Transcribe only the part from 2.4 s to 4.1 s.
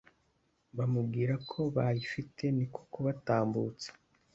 niko kubatambutsa